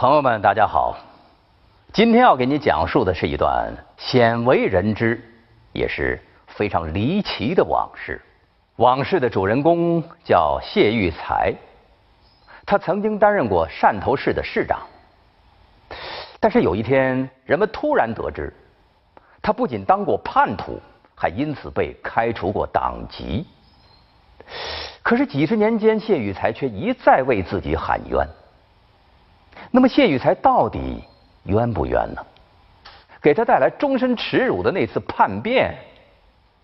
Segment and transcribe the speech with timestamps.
[0.00, 0.96] 朋友们，大家好。
[1.92, 5.22] 今天要给你讲述的是一段鲜为人知，
[5.74, 8.18] 也是非常离奇的往事。
[8.76, 11.54] 往事的主人公叫谢玉才，
[12.64, 14.80] 他曾经担任过汕头市的市长。
[16.40, 18.50] 但是有一天，人们突然得知，
[19.42, 20.80] 他不仅当过叛徒，
[21.14, 23.46] 还因此被开除过党籍。
[25.02, 28.26] 可是几十年间，谢玉才却一再为自己喊冤。
[29.70, 31.02] 那么谢玉才到底
[31.44, 32.22] 冤不冤呢？
[33.22, 35.74] 给他带来终身耻辱的那次叛变，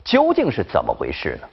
[0.05, 1.49] 究竟是怎么回事呢？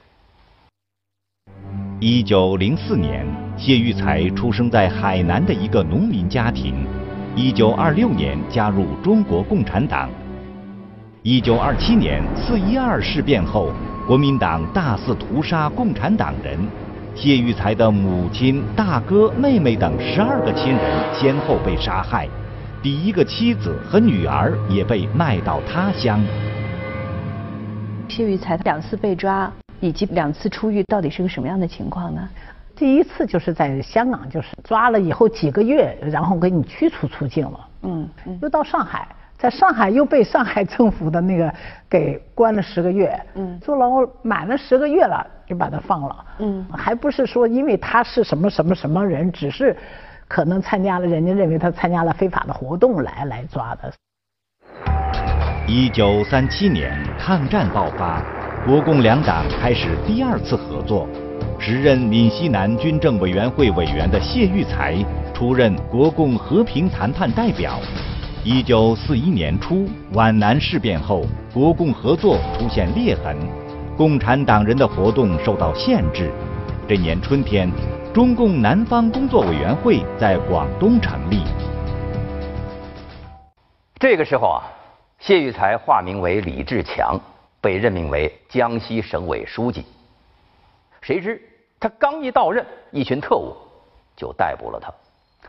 [2.00, 3.26] 一九零四年，
[3.58, 6.88] 谢玉才出生在海南的一个农民家庭。
[7.36, 10.10] 一九二六年加入中国共产党。
[11.22, 13.72] 一九二七年四一二事变后，
[14.06, 16.60] 国民党大肆屠杀共产党人。
[17.16, 20.82] 谢玉才的母亲、大哥、妹妹等十二个亲人
[21.14, 22.28] 先后被杀害，
[22.82, 26.20] 第一个妻子和女儿也被卖到他乡。
[28.10, 32.28] 谢玉才两次被抓以及两次出狱，到底是个什么样的情况呢？
[32.76, 37.60] 第一次就是在香港，就是抓了以后几个月，然后给你驱逐出境了。
[37.84, 38.10] 嗯，
[38.42, 39.08] 又到上海。
[39.44, 41.54] 在上海又被上海政府的那个
[41.90, 43.90] 给关了十个月，嗯，坐牢
[44.22, 49.76] 满了十个月了，就把他放了，嗯，还不是说因为他是什么什么什么人，只是
[50.30, 53.92] 可能参加了人家认为他参加了非法的活动来来抓的。
[55.68, 58.24] 一九三七年抗战爆发，
[58.66, 61.06] 国共两党开始第二次合作，
[61.60, 64.96] 时任闽西南军政委员会委员的谢玉才
[65.34, 67.74] 出任国共和平谈判代表。
[68.46, 73.38] 一九四一年初，皖南事变后，国共合作出现裂痕，
[73.96, 76.30] 共产党人的活动受到限制。
[76.86, 77.72] 这年春天，
[78.14, 81.42] 中共南方工作委员会在广东成立。
[83.98, 84.64] 这个时候啊，
[85.20, 87.18] 谢玉才化名为李志强，
[87.62, 89.86] 被任命为江西省委书记。
[91.02, 91.42] 谁知
[91.80, 93.56] 他刚一到任，一群特务
[94.18, 94.94] 就逮捕了他，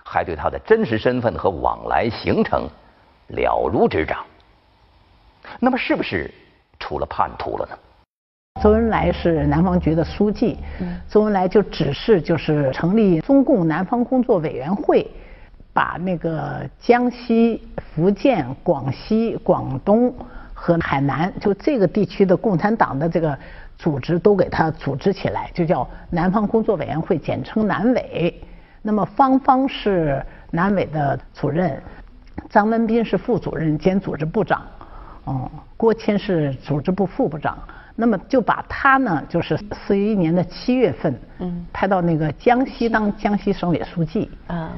[0.05, 2.69] 还对他的真实身份和往来行程。
[3.29, 4.19] 了如指掌，
[5.61, 6.33] 那么是不是
[6.79, 7.79] 出了叛徒了呢？
[8.63, 10.59] 周恩来是南方局的书记，
[11.09, 15.11] 周恩来就指示就是成立中共南方工作委员会，
[15.73, 20.15] 把那个江西、福建、广西、广东
[20.55, 23.37] 和海南就这个地区的共产党的这个
[23.77, 28.43] 组织都给他组织起来，就叫南方工作委员会，简称南委。
[28.83, 31.83] 那么方方是南委的主任。
[32.51, 34.63] 张文斌是副主任兼组织部长，
[35.25, 37.57] 哦，郭谦是组织部副部长。
[37.97, 44.29] 那么就把他呢，就是四一年的七月份，嗯，派到那个江西当江西省委书记。
[44.49, 44.69] 嗯，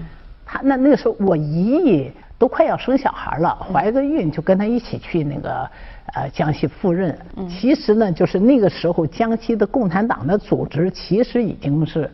[0.44, 5.67] 他那那个时候我姨姨都快要生小孩了，怀着孕就跟他一起去那个
[6.12, 7.19] 呃江西赴任。
[7.37, 12.11] 嗯，其实呢，就是那个时候江西的共产党的组织其实已经是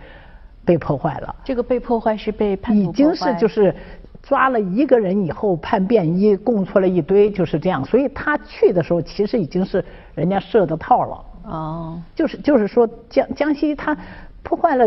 [0.65, 1.35] 被破坏了。
[1.43, 3.75] 这个被破坏是被叛徒已经是就是。
[4.23, 7.85] 抓了一个人以后叛变，一供出来一堆，就是这样。
[7.85, 9.85] 所以他去的时候，其实已经是
[10.15, 11.25] 人家设的套了。
[11.45, 13.97] 哦，就是就是说江江西他
[14.45, 14.87] 破坏了，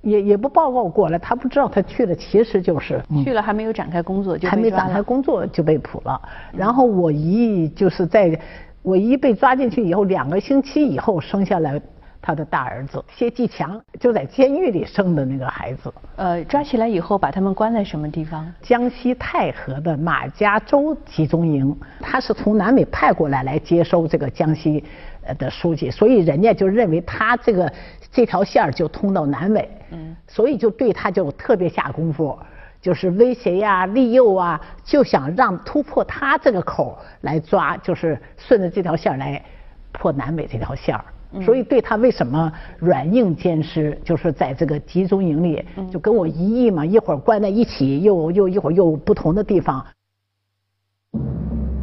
[0.00, 6.20] 也也不报告过来，他不知道他去了，其实就是去了还没有展开工作就还没展开工作就被捕了。
[6.52, 8.36] 然后我姨就是在
[8.82, 11.80] 我姨被抓进去以后，两个星期以后生下来。
[12.22, 15.92] 他的大儿子谢继强就在监狱里生的那个孩子。
[16.14, 18.50] 呃，抓起来以后把他们关在什么地方？
[18.62, 21.76] 江西泰和的马家洲集中营。
[22.00, 24.84] 他是从南美派过来来接收这个江西
[25.36, 27.72] 的书记，所以人家就认为他这个
[28.12, 29.68] 这条线就通到南美。
[29.90, 30.14] 嗯。
[30.28, 32.38] 所以就对他就特别下功夫，
[32.80, 39.42] 就是威胁呀、利诱啊，就想让突破他这个口来抓，就是顺着这条线来
[39.90, 41.04] 破南美这条线儿。
[41.40, 49.84] 所以对他为什么软硬兼施，就是在这个集中营里，就跟我一样嘛，一会儿关在一起，又又一会儿又不同的地方。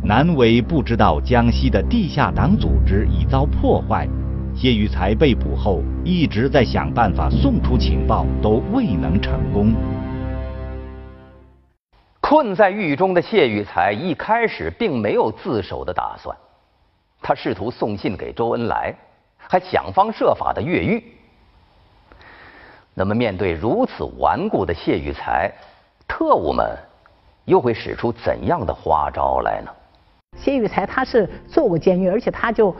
[0.03, 4.07] 南委不知道江西的地下党组织已遭破坏，
[4.55, 9.73] 谢玉才被捕后一直在想办法送出情报，都未能成功。
[12.21, 16.35] 困在狱中的谢玉才一开始并没有自首的打算，
[17.21, 18.95] 他试图送信给周恩来。
[19.51, 21.03] 还想方设法的越狱。
[22.93, 25.51] 那么，面对如此顽固的谢玉才，
[26.07, 26.77] 特务们
[27.45, 29.71] 又会使出怎样的花招来呢？
[30.37, 32.75] 谢玉才他是坐过监狱，而且他就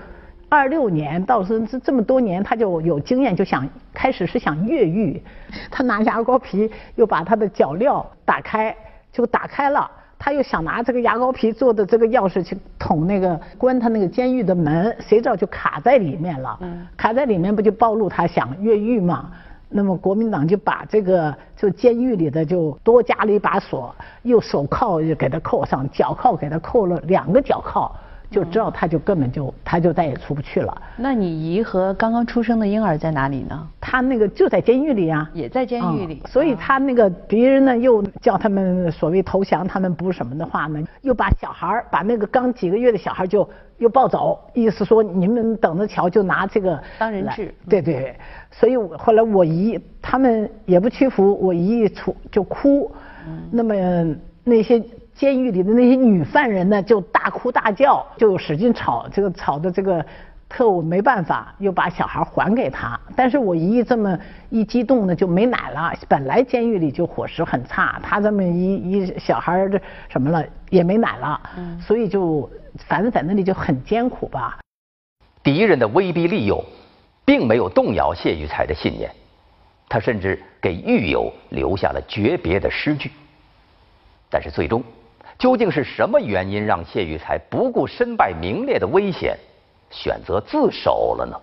[0.48, 5.20] 二六年到是这这么多年，他就有经验，就想开始是想越狱。
[5.72, 8.76] 他拿牙膏皮又把他的脚镣打开，
[9.12, 9.90] 就打开了。
[10.22, 16.58] 他又想拿这个牙膏皮做的这个钥匙去捅那个关他那个监狱的门，谁知道就卡在里面了。
[16.60, 19.32] 嗯，卡在里面不就暴露他想越狱嘛？
[19.70, 27.90] 那么国民党就把这个就监狱里的就多加了一把锁，又手铐又给他扣上，脚铐给他扣了两个脚铐。
[28.30, 30.82] 就知道他就根本就他就再也出不去了。
[30.98, 33.68] 那你姨和刚刚出生的婴儿在哪里呢？
[33.82, 36.22] 他那个就在监狱里啊，也在监狱里。
[36.28, 43.50] 所以他那个敌人呢又叫他们所谓投降，他们不什么的话呢，又把小孩把那个刚几个月的小孩就
[43.80, 47.52] 又抱走，意思说你们等着瞧，就拿这个当人质。
[47.68, 48.16] 对对，
[48.52, 52.92] 所以后来我姨他们也不屈服，我姨一出就哭，
[53.50, 53.74] 那么
[54.44, 54.84] 那些。
[55.20, 60.04] 监狱里的那些女犯人呢，就大哭大叫，就使劲吵，这个吵的这个
[60.48, 62.98] 特务没办法，又把小孩还给他。
[63.18, 64.18] 但是我姨这么
[64.50, 65.94] 一激动呢，就没奶了。
[66.08, 69.78] 本来监狱里就伙食很差，他这么一一小孩这
[70.08, 71.42] 什么了也没奶了，
[71.82, 74.58] 所以就反正在那里就很艰苦吧。
[75.44, 76.64] 敌人的威逼利诱，
[77.26, 79.12] 并没有动摇谢玉才的信念，
[79.90, 83.12] 他甚至给狱友留下了诀别的诗句。
[84.30, 84.82] 但是最终。
[85.40, 89.38] 究竟是什么原因让谢玉才不顾身败名裂的危险，
[89.90, 91.40] 选择自首了呢？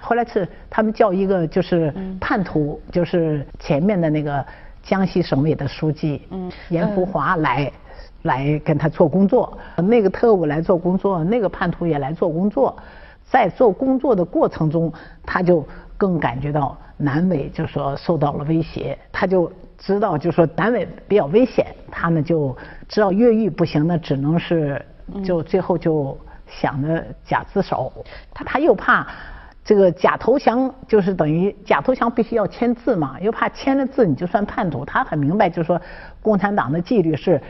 [0.00, 4.42] 后来是他们叫一个就是叛徒，就是前面的那个
[4.82, 6.22] 江西省委的书记
[6.70, 7.70] 严福华来
[8.22, 12.74] 来跟他做工作，那个特务来做工作，那个叛徒也来做工作，
[13.30, 14.90] 在做工作的过程中，
[15.22, 15.62] 他就
[15.98, 19.52] 更感觉到南委就说受到了威胁，他就。
[19.80, 21.64] 知道就说单位比较危险，
[21.98, 22.56] 他呢就
[22.88, 24.80] 知道越狱不行，那只能是
[25.24, 26.16] 就最后就
[26.46, 27.92] 想着假自首。
[28.32, 29.04] 他他又怕
[29.64, 34.84] 这个假投降，就是等于假投降必须要签字嘛，又怕签了字你就算叛徒。
[34.84, 35.80] 他很明白，就是说
[36.22, 37.42] 共产党的纪律是，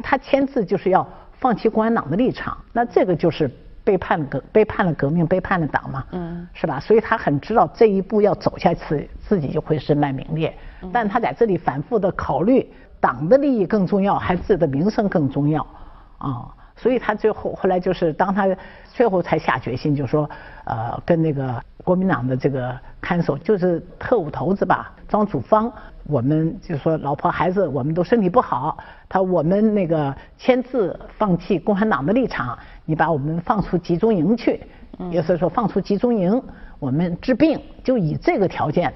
[0.00, 1.04] 他签字就是要
[1.40, 3.50] 放弃共产党的立场，那这个就是
[3.82, 6.78] 背叛革背叛了革命，背叛了党嘛，嗯，是吧？
[6.78, 10.54] 所以他很知道这一步要走下去，自己就会身败名裂。
[10.92, 12.66] 但他在这里反复的考虑，
[13.00, 15.66] 党的利益更重要，还是自己的名声更重要
[16.18, 16.54] 啊？
[16.76, 18.48] 所以他最后后来就是当他
[18.92, 20.28] 最后才下决心，就说
[20.64, 25.70] 呃，跟那个国民党的这个看守，就是特务头子吧，庄祖芳，
[26.04, 28.78] 我们就说老婆孩子我们都身体不好，
[29.10, 34.62] 他我们那个签字放弃共产党的立场，你把我们放出集中营去，
[35.10, 36.42] 意思说放出集中营，
[36.78, 38.90] 我们治病，就以这个条件。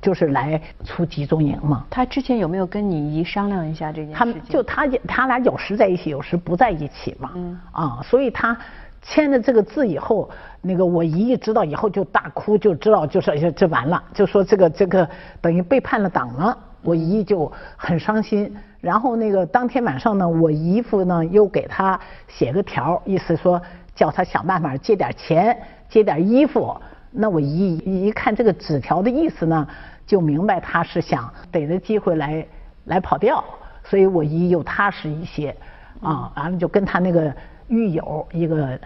[0.00, 1.84] 就是来出集中营嘛。
[1.90, 7.30] 他之前有没有跟你姨商量一下这件事他们就他他俩有时在一起，有时不在一起嘛。
[7.34, 7.60] 嗯。
[7.72, 8.56] 啊，所以他
[9.02, 10.28] 签了这个字以后，
[10.60, 15.08] 那个我姨一知道以后就大哭，就知道就说这完了，就说这个这个
[15.40, 16.56] 等于背叛了党了。
[16.82, 18.50] 我姨就很伤心。
[18.80, 23.60] 然后那个当天晚上呢，我姨夫呢又给他写个条，意思说
[23.94, 25.54] 叫他想办法借点钱，
[25.90, 26.74] 借点衣服。
[27.10, 29.66] 那我一一看这个纸条的意思呢。
[30.06, 32.44] 就明白他是想逮着机会来
[32.86, 33.44] 来跑掉，
[33.84, 35.54] 所以我姨又踏实一些
[36.00, 37.32] 啊，完了就跟他那个
[37.68, 38.76] 狱友一个，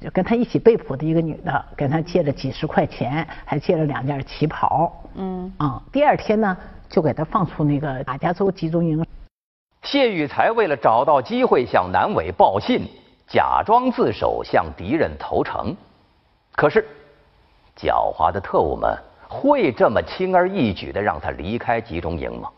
[0.00, 4.92] 就跟他一起被捕的一个女的，跟他借了几十块钱，还借了两件旗袍。
[5.14, 6.56] 嗯啊，第二天呢，
[6.88, 9.06] 就给他放出那个马家洲集中营。
[9.82, 12.88] 谢玉才为了找到机会向南伟报信，
[13.28, 15.76] 假装自首向敌人投诚，
[16.56, 16.84] 可是
[17.76, 18.96] 狡猾的特务们。
[19.28, 22.48] 会这么轻而易举地让他离开集中营吗？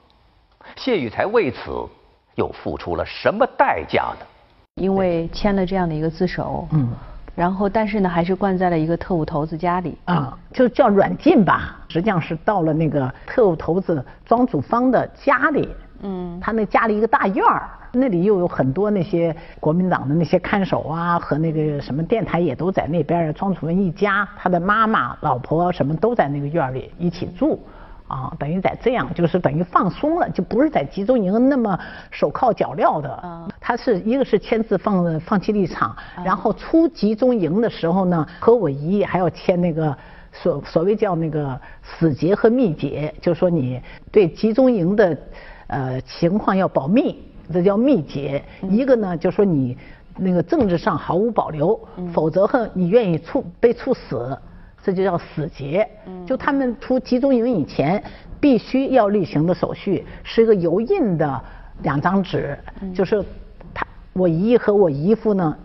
[0.76, 1.88] 谢玉才为此
[2.34, 4.26] 又付出了什么代价呢？
[4.74, 6.90] 因为签了这样的一个自首，嗯，
[7.34, 11.74] 然后但是呢，还是关在了一个特务头子家里啊，就叫软禁吧。
[11.88, 17.66] 实际上是到了那个特务头子庄祖芳的家里，嗯，他那家里一个大院儿。
[17.98, 23.32] 那里又有很多那些国民党的那些看守啊，和那个什么电台也都在那边。
[23.34, 27.60] 庄楚文一家，他的妈妈、老婆什么都在那个院里一起住，
[28.06, 31.78] 啊，等于在这样，就是等于放松了，就不是在集中营那么
[32.10, 33.48] 手铐脚镣的。
[33.60, 39.96] 他是一个是签字放放弃立场，然后出集中营的时候呢，和我姨还要签那个
[40.32, 45.18] 所所谓叫那个死结和密结，就是说你对集中营的
[45.66, 47.22] 呃情况要保密。
[47.52, 49.76] 这叫密结，一个呢，就说你
[50.16, 51.78] 那个政治上毫无保留，
[52.12, 54.36] 否则和你愿意处被处死，
[54.82, 55.88] 这就叫死结。
[56.26, 58.02] 就他们出集中营以前，
[58.38, 61.40] 必须要例行的手续是一个油印的
[61.82, 62.58] 两张纸，
[62.94, 63.24] 就是
[63.72, 65.56] 他我姨和我姨夫呢，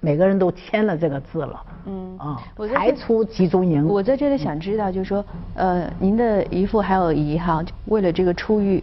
[0.00, 3.86] 每个人都签了这个字了，嗯啊，才出集中营。
[3.86, 5.24] 我在这里想知道，就是说，
[5.54, 8.82] 呃，您的姨父还有姨哈，为了这个出狱。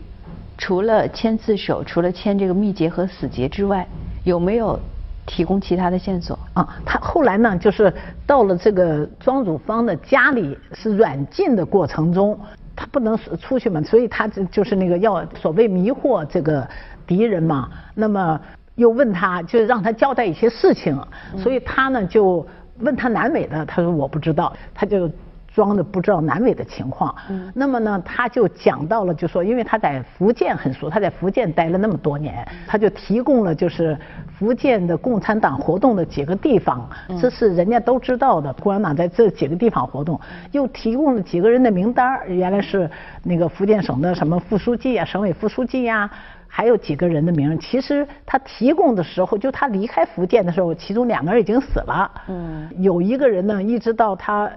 [0.63, 3.85] 除了签自首，除了签这个密结和死结之外，
[4.23, 4.79] 有没有
[5.25, 6.39] 提供其他的线索？
[6.53, 7.93] 啊，他后来呢，就是
[8.25, 12.39] 到了这个庄汝芳的家里，是软禁的过程中，
[12.77, 16.65] 他不能出去嘛，所以他就就是那个要所谓迷惑这个
[17.05, 17.69] 敌人嘛。
[17.93, 18.39] 那么
[18.75, 20.97] 又问他，就让他交代一些事情，
[21.37, 22.47] 所以他呢就
[22.79, 25.11] 问他南美的，他说我不知道，他就。
[25.53, 33.95] 装的不知道南纬的情况，嗯，那么呢，他就讲到了，就说因为他在福建很熟，他在福建待了那么多年，他就提供了就是
[34.37, 36.89] 福建的共产党活动的几个地方，
[37.21, 40.19] 这是人家都知道的，共产党在这几个地方活动，
[40.51, 42.89] 又提供了几个人的名单原来是
[43.23, 46.09] 那个福建省的什么副书记啊，省委副书记呀，
[46.47, 54.49] 还有几个人的名，其实他提供的时候，就他离开福建的时候，其中两个人已经死了，嗯，有一个人呢，一直到他。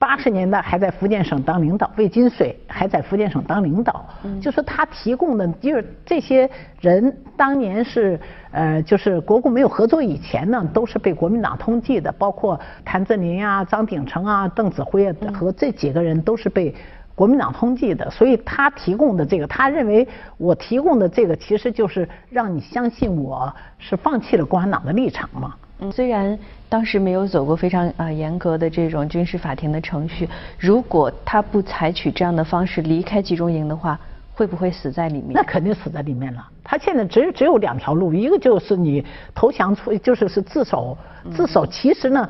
[0.00, 4.02] 八十年代还在福建省当领导，魏金水还在福建省当领导。
[4.40, 6.48] 就说他提供的，就是这些
[6.80, 8.18] 人当年是
[8.50, 16.74] 呃，就是国共没有合作以前呢，都是被国民党通缉的，包括谭震林啊、张鼎丞啊、邓子恢啊和这几个人都是被
[17.14, 18.10] 国民党通缉的。
[18.10, 25.54] 所以他提供的这个，他认为我提供的这个，其实就是让你相信我是放弃了共产党的立场嘛。
[25.80, 33.98] 嗯，虽然当时没有走过非常啊严格的这种军事法庭的程序，如果他不采取这样的方式离开集中营的话，
[34.34, 35.32] 会不会死在里面？
[35.32, 36.46] 那肯定死在里面了。
[36.62, 40.96] 他现在只只有两条路，一个就是你投降出，就是是自首。
[41.34, 42.28] 自首其实呢，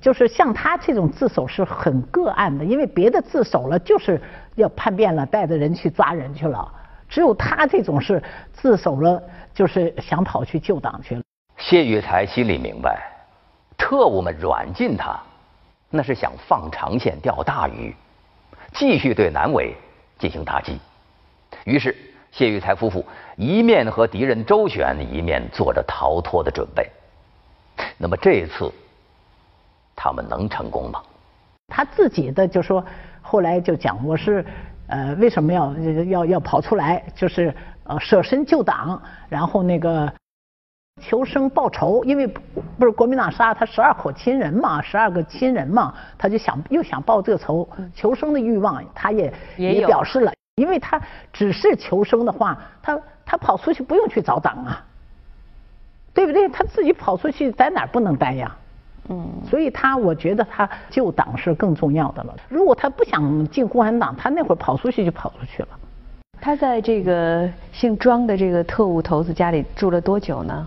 [0.00, 4.20] 就是像他这种自首是很个案的，因为别的自首了就是
[4.54, 6.66] 要叛变了，带着人去抓人去了。
[7.08, 8.22] 只有他这种是
[8.52, 9.22] 自首了，
[9.52, 11.22] 就是想跑去救党去了。
[11.66, 13.10] 谢玉才心里明白，
[13.78, 15.18] 特务们软禁他，
[15.88, 17.96] 那是想放长线钓大鱼，
[18.74, 19.74] 继续对南伟
[20.18, 20.78] 进行打击。
[21.64, 21.96] 于是，
[22.30, 23.02] 谢玉才夫妇
[23.36, 26.86] 一面和敌人周旋，一面做着逃脱的准备。
[27.96, 28.70] 那么这一次，
[29.96, 31.00] 他们能成功吗？
[31.68, 32.84] 他自己的就说，
[33.22, 34.44] 后来就讲，我是
[34.88, 40.12] 呃为什么要要要跑出来，就是呃舍身救党，然后那个。
[41.02, 51.00] 求生报仇，因为不是国民党杀他十二口亲人嘛，十二个亲人嘛，他就想又想报这个仇，求生的欲望他也也表示了，因为他
[51.32, 54.84] 只是求生的话，他他跑出去不用去找党啊，
[56.14, 56.48] 对不对？
[56.48, 58.56] 他自己跑出去在哪儿不能待呀？
[59.08, 62.34] 嗯，所以他我觉得他救党是更重要的了。
[62.48, 65.68] 如果他不想进共产党，他那会儿跑出去就跑出去了。
[66.40, 70.66] 他在这个姓庄的这个特务头子家里住了多久呢？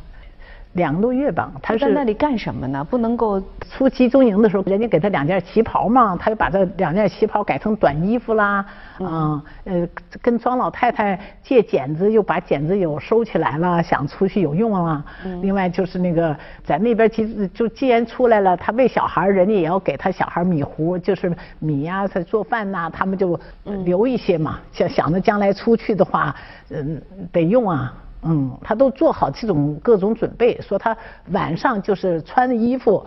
[0.73, 2.83] 两个多月吧，他在那里干什么呢？
[2.83, 8.63] 不能够出集中营的时候，人家给他两件旗袍嘛，他就把这两件旗袍改成短衣服啦，
[8.99, 9.87] 嗯，呃，
[10.21, 15.03] 跟庄老太太借剪子，又把剪子有收起来了，想出去有用了。
[15.41, 23.39] 另外就是那个在那边，其就既然出来了，他喂小孩，人家也要给他小孩米糊，就是米呀，他做饭呐，他们就
[23.83, 26.35] 留一些嘛，想想着将来出去的话，
[26.69, 27.93] 嗯，得用啊。
[28.23, 30.95] 嗯，他都做好这种各种准备，说他
[31.31, 33.05] 晚上就是穿的衣服，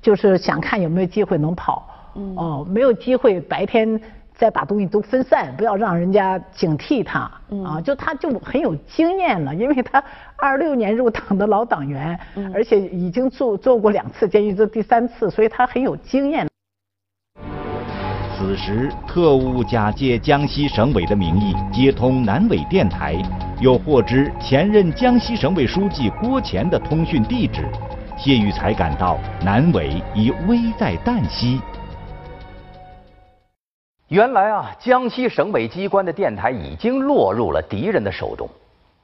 [0.00, 1.88] 就是想看有没有机会能跑。
[2.36, 4.00] 哦，没有机会，白天
[4.32, 7.28] 再把东西都分散，不要让人家警惕他。
[7.64, 10.02] 啊，就他就很有经验了，因为他
[10.36, 12.16] 二六年入党的老党员，
[12.54, 16.48] 而且已经做做过两次监狱，这第三次，所以他很有经验。
[18.36, 23.14] 此时，特务假借江西省委的名义接通南纬电台，
[23.60, 27.68] 又获知前任江西省委书记郭乾的通讯地址，
[28.18, 31.60] 谢玉才感到南纬已危在旦夕。
[34.08, 38.48] 原来啊，江西省委机关的电台已经落入了敌人的手中，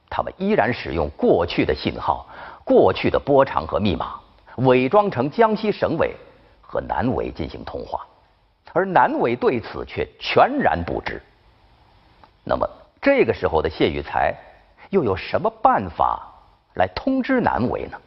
[0.09, 2.27] 他们依然使用过去的信号、
[2.65, 4.15] 过去的波长和密码，
[4.57, 6.13] 伪装成江西省委
[6.61, 8.01] 和南纬进行通话。
[8.73, 11.21] 而南伟对此却全然不知。
[12.43, 12.67] 那么
[13.01, 14.33] 这个时候的谢玉才
[14.89, 16.21] 又有什么办法
[16.75, 17.97] 来通知南伟呢？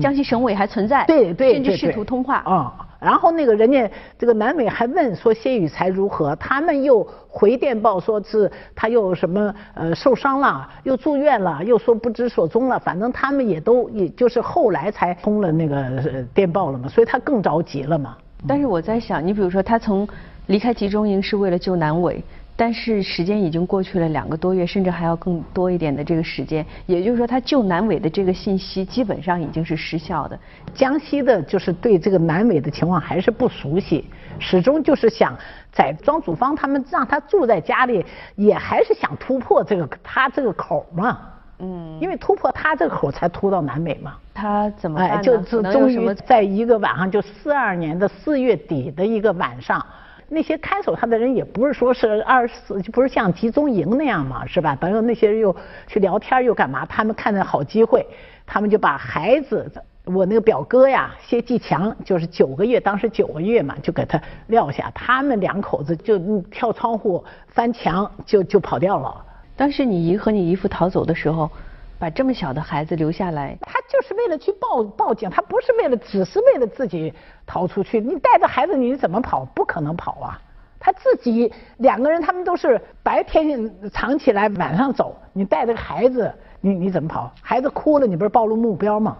[0.00, 2.88] 江西省委还存在，对对，甚至试图通话啊。
[3.00, 12.78] 然后那个人家这个南伟还问说谢雨才如何，他们又回电报说是他又什么呃受伤了，又住院了，又说不知所踪了。
[12.78, 18.16] 反正他们也都也就是后来才通了那个电报了嘛，所以他更着急了嘛。
[18.46, 20.06] 但是我在想，你比如说他从
[20.46, 22.22] 离开集中营是为了救南伟，
[22.56, 30.38] 但是时间已经过去了两个多月，甚至还要更多一点的这个时间，也就是说，他救南伟的这个信息基本上已经是失效的。
[30.74, 34.04] 江西的就是对这个南伟的情况还是不熟悉，
[34.38, 35.36] 始终就是想
[35.72, 41.20] 在庄祖芳他们让他住在家里，也还是想突破这个他这个口嘛。
[41.62, 44.16] 嗯，因为突破他这个口才突到南美嘛。
[44.34, 49.84] 他怎么哎，就就终于在一个晚上，就四二年的四月底的一个晚上。
[50.28, 54.74] 那些看守他的人也不是说是二十四，就不是像集中营那样嘛，是吧？
[54.74, 55.54] 等于那些人又
[55.86, 56.86] 去聊天又干嘛？
[56.86, 58.06] 他们看着好机会，
[58.46, 59.70] 他们就把孩子，
[60.06, 69.22] 我那个表哥呀，谢继强，就是九个月，当时九个月嘛，就给他撂下，他们两口子就跳窗户翻墙就就跑掉了。
[69.56, 71.50] 当时你姨和你姨夫逃走的时候。
[71.98, 77.14] 把这么小的孩子留下来，他就是为了去报报警，他不是为了，只是为了自己
[77.46, 78.00] 逃出去。
[78.00, 79.44] 你带着孩子，你怎么跑？
[79.54, 80.36] 不可能跑啊！
[80.80, 85.16] 他自己两个人，他们都是白天藏起来，晚上走。
[85.32, 87.32] 你带着个孩子，你你怎么跑？
[87.40, 89.16] 孩子哭了，你不是暴露目标吗？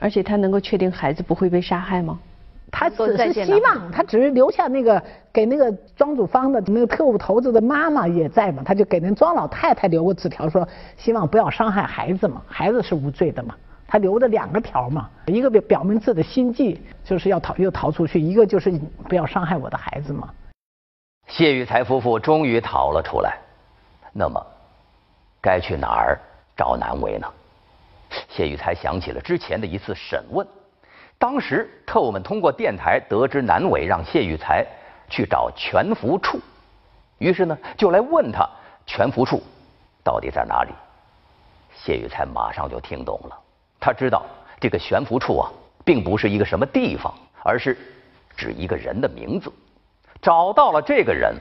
[0.00, 2.18] 而且他能够确定孩子不会被杀害吗？
[2.76, 5.00] 他只是希望，他只是留下那个
[5.32, 10.66] 给那个庄主方的那个特务头子的妈妈也在嘛，他就给那庄老太太留个纸条，说
[10.96, 13.54] 希望不要伤害孩子嘛，孩子是无罪的嘛。
[13.86, 18.72] 他留着两个条嘛，一个表表明自己的心迹，就是要逃又逃出去，一个就是
[19.08, 20.28] 不要伤害我的孩子嘛。
[21.28, 23.38] 谢玉才夫妇终于逃了出来，
[24.12, 24.44] 那么
[25.40, 26.18] 该去哪儿
[26.56, 27.26] 找难为呢？
[28.28, 30.44] 谢玉才想起了之前的一次审问。
[31.24, 34.62] 当时特务们通过电台得知南伟让谢玉才
[35.08, 36.38] 去找全福处，
[37.16, 38.46] 于是呢就来问他
[38.84, 39.42] 全福处
[40.02, 40.70] 到底在哪里。
[41.74, 43.38] 谢玉才马上就听懂了，
[43.80, 44.26] 他知道
[44.60, 45.50] 这个悬浮处啊
[45.82, 47.10] 并不是一个什么地方，
[47.42, 47.74] 而是
[48.36, 49.50] 指一个人的名字。
[50.20, 51.34] 找到了这个人，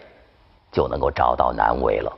[0.72, 2.18] 就能够找到南伟了。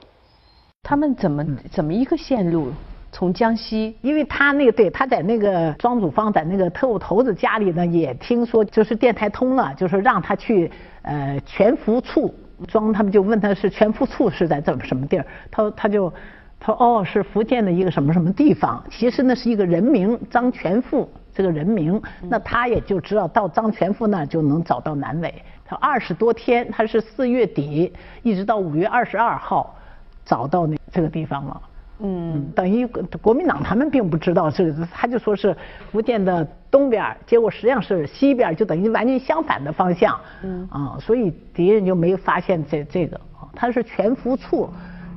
[0.84, 2.72] 他们怎么怎么一个线路？
[3.16, 10.70] 从江西，因为他那个对他在那个庄祖芳在那个特务头子家里呢，也听说就是电台通了，就是让他去
[11.04, 12.36] 呃全福处。
[12.68, 16.12] 庄他们就问他是全福处是在怎么什么地儿，他他就
[16.60, 25.34] 他说哦是福建的一个什么什么地方，其实那是一个人名张全富这个人名，那他也就知道到张全富那儿就能找到南伟。
[25.64, 29.74] 他二十多天，他是四月底一直到五月二十二号
[30.26, 31.62] 找到那这个地方了。
[32.00, 32.86] 嗯，等于
[33.22, 35.56] 国民党他们并不知道这个，他就说是
[35.92, 40.20] 福建的东边，结果实际上是西边，就等于完全相反的方向。
[40.44, 43.20] 嗯，啊，所以敌人就没发现这这个，
[43.54, 44.70] 他是全福处。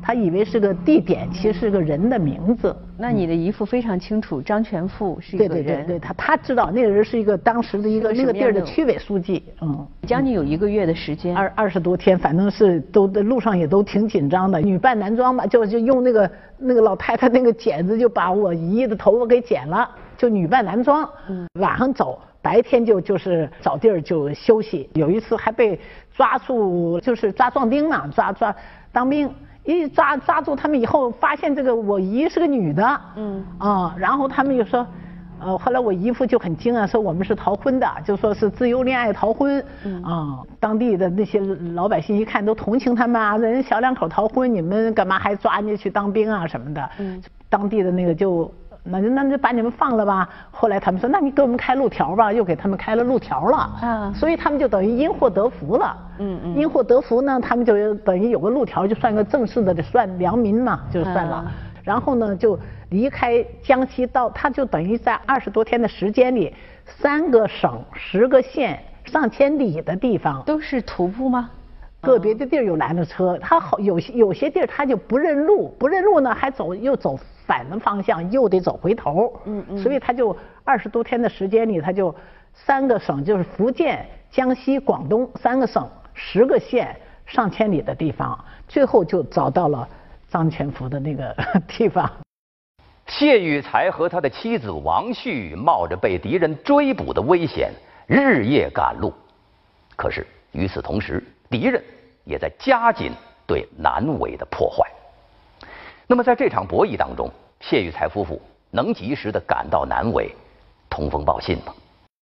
[0.09, 2.75] 他以为是个地点，其实是个人的名字。
[2.97, 5.53] 那你的姨父非常清楚，张全富是一个人。
[5.53, 9.45] 对对对对，他他知道那个人是一个当时的一个那个地儿的区委书记。
[9.61, 14.59] 嗯，将近有一个月的时间，二二十多天，反正是都路上也都挺紧张的。
[14.63, 21.07] 女扮男装嘛，就就用那个那个老太太那个剪子，就把我姨的头发给剪了，就女扮男装。
[21.29, 24.89] 嗯，晚上走，白天就就是找地儿就休息。
[24.95, 25.79] 有一次还被
[26.17, 28.57] 抓住，就是抓壮丁嘛，抓抓
[28.91, 29.31] 当兵。
[29.75, 33.45] 一抓抓住他们以后，发现这个我姨是个女的，嗯。
[33.59, 34.87] 啊，然后他们就说，
[35.41, 39.63] 呃，后来我姨夫就很惊啊，说我们是逃婚的，就说是自由恋爱逃婚，
[40.03, 41.39] 啊，当地的那些
[41.75, 48.51] 老百姓一看都同情他们啊，人小两口逃婚，你们干嘛还抓人家去当兵啊什么的，嗯，当地的那个就。
[48.91, 50.29] 那就那就把你们放了吧。
[50.51, 53.57] 后来他们说，那你给我们开路条吧，又给他们开了路条了。
[53.81, 55.97] 啊，所以他们就等于因祸得福了。
[56.19, 56.57] 嗯嗯。
[56.57, 61.51] 因祸得福呢，他们就等于有个路条，就算个正式的，算良民嘛，就算了。
[61.85, 62.59] 然后呢，就
[62.91, 70.43] 离开江西到，他就等于在二十多天的时间里，三个省、十个县、上千里的地方。
[70.45, 71.51] 都是徒步吗？
[72.01, 77.19] 个别的地儿有拦着车，他好有些有些地儿他就不认路，不认路呢还走又走。
[77.49, 82.15] 反的方向又得走回头，嗯嗯，所以他就二十多天的时间里，他就
[82.53, 89.89] 三个省，就是福建、江西、广东三个省，十个县，上千里的地方，最后就找到了
[90.29, 91.35] 张全福的那个
[91.67, 92.07] 地方。
[93.07, 97.73] 谢玉才和他的妻子王旭冒着被敌人追捕的危险，
[98.07, 99.11] 日夜赶路。
[99.97, 101.83] 可是与此同时，敌人
[102.25, 103.11] 也在加紧
[103.47, 104.87] 对南伟的破坏。
[106.11, 108.41] 那么，在这场博弈当中，谢玉才夫妇
[108.71, 110.35] 能及时的赶到南伟，
[110.89, 111.75] 通风报信吗？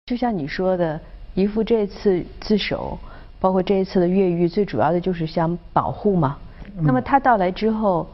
[0.08, 1.00] 就像你说的，
[1.36, 2.98] 姨父这次自首，
[3.40, 6.40] 包括这一次的越狱，最主要的就是想保护嘛。
[6.82, 8.08] 那么他到来之后，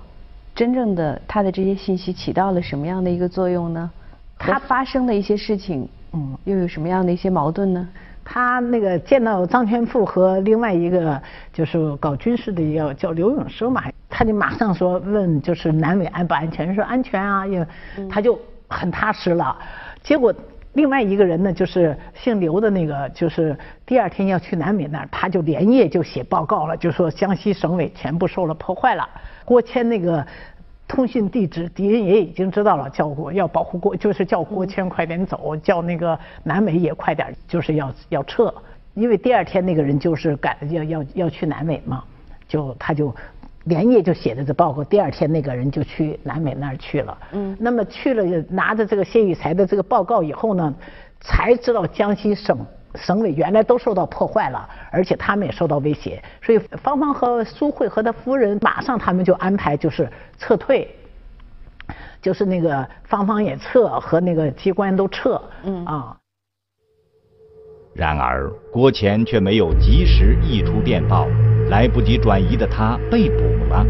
[0.54, 3.89] 真正的他的这些信息起到了什么样的一个作用呢？
[4.38, 7.88] 他发生的一些事情，嗯，又有什么样的一些矛盾呢？
[8.25, 16.73] 他那个见到张全富和另外一个就是搞军事的一个叫刘永生嘛，他就马上说问就是南美安不安全？
[16.73, 17.45] 说安全啊，
[18.09, 19.57] 他就很踏实了。
[20.01, 20.33] 结果
[20.73, 29.07] 另外一个人呢，就是姓刘的那个，就是第二天要去南美那儿，他就连夜就写报告了，就说江西省委全部受了破坏了。
[29.45, 30.25] 郭谦那个。
[30.93, 38.53] 通信地址，敌人也已经知道了，叫我要保护郭，就是叫郭谦快点走，叫那个南美也快点，就是要要撤，
[38.93, 42.03] 因为第二天那个人就是赶要要要去南美嘛，
[42.47, 43.12] 就他就
[43.63, 47.17] 连夜就写的这报告，第二天那个人就去南美那儿去了。
[47.32, 50.71] 嗯，那么去了拿着这个谢玉才的这个报告以后呢，
[51.21, 52.56] 才知道江西省。
[52.95, 60.88] 省委原来都受到破坏了，而且他们也受到威胁，所以芳芳和苏慧和他夫人马上他们就安排就是撤退，
[62.21, 66.17] 就是那个芳芳也撤和那个机关都撤，嗯啊。
[67.95, 71.27] 然而郭乾却没有及时译出电报，
[71.69, 73.86] 来不及转移的他被捕了。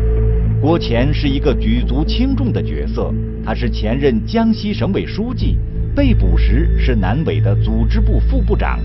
[0.61, 3.13] 郭乾是一个举足轻重的角色，
[3.45, 5.57] 他是前任江西省委书记。
[5.95, 8.79] 被捕时是南委的组织部副部长，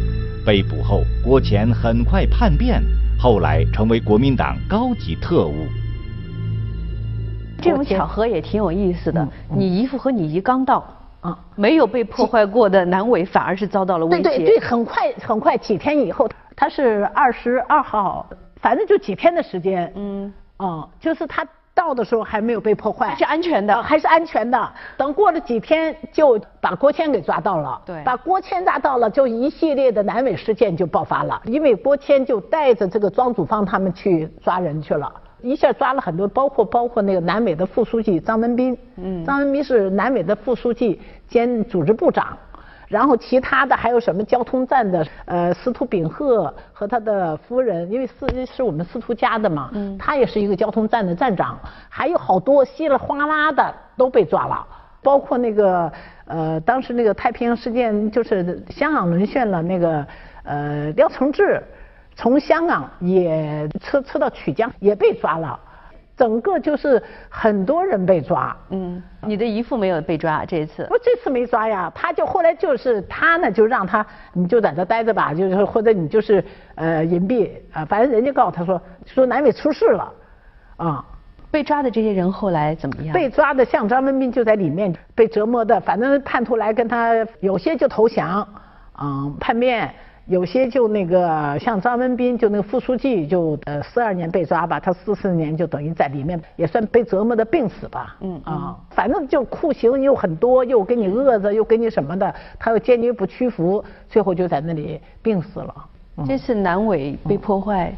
[0.44, 2.82] 被捕后郭乾很快叛变，
[3.18, 5.66] 后来成为国民党高级特务。
[7.62, 10.84] 这种巧合也挺有意思的，你姨父和你姨刚到，
[11.20, 14.22] 啊，没有被破坏过的南委反而是遭到了威胁。
[14.22, 21.42] 对对对，很快很快，几天以后，他是二十二号，反正就几天的时间，嗯，啊，就是他。
[21.78, 24.68] 到的时候还没有被破坏，是安全的，还是安全的。
[24.96, 27.80] 等过了几天，就把郭谦给抓到了。
[27.86, 31.40] 对，把郭谦抓到了，就一系列的南美事件就爆发了。
[31.44, 35.08] 因为郭谦就带着这个庄祖芳他们去抓人去了，
[35.40, 38.76] 一下抓了很多，包括包括那个南美的副书记张文斌。
[38.96, 42.36] 嗯，张文斌是南美的副书记兼组织部长。
[42.88, 51.58] 然后其他的还有什么交通站的呃司徒秉鹤和他的夫人，因为司是我们司徒家的嘛，他也是一个交通站的站长，
[51.90, 54.66] 还有好多稀里哗啦的都被抓了，
[55.02, 55.92] 包括那个
[56.24, 60.06] 呃当时那个太平洋事件就是香港沦陷了那个
[60.44, 61.62] 呃廖承志，
[62.16, 65.60] 从香港也撤撤到曲江也被抓了。
[66.18, 67.00] 整个就是
[67.30, 80.12] 很多人被抓，嗯，你的姨父没有被抓这一次，不，这次没抓呀，他就后来就是他呢，就让他你就在这待着吧，就是或者你就是呃隐蔽啊，反正人家告诉他说说南伟出事了，
[80.76, 81.04] 啊，
[81.52, 83.14] 被抓的这些人后来怎么样？
[83.14, 88.46] 被抓的像张文斌就在里面被折磨的，反正叛徒来跟他有些就投降，
[89.00, 89.94] 嗯，叛变。
[90.28, 98.14] 有些就那个像张文斌，就那个副书记，就呃四二年被抓吧，他四四年就等于在里面也算被折磨的病死吧。
[98.20, 105.74] 嗯啊，反正就酷刑又很多，又给你饿着，又给你什么的，他又坚决不屈服，最后就在那里病死了。
[106.26, 107.90] 这次南委被破坏，